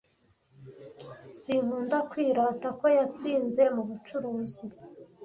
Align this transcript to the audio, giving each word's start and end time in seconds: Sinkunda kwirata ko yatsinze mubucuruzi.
Sinkunda 1.41 1.97
kwirata 2.09 2.67
ko 2.79 2.85
yatsinze 2.97 3.63
mubucuruzi. 3.75 4.65